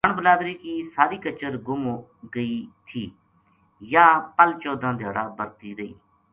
چوہان 0.03 0.15
بلادری 0.19 0.53
کی 0.61 0.73
ساری 0.95 1.17
کچر 1.23 1.53
گُم 1.67 1.83
گئی 2.35 2.55
تھی 2.87 3.03
یاہ 3.91 4.13
پل 4.35 4.49
چودہ 4.61 4.89
دھیاڑا 4.99 5.23
برہتی 5.37 5.69
رہی 5.77 5.91